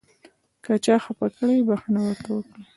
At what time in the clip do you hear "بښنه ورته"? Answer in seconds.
1.67-2.29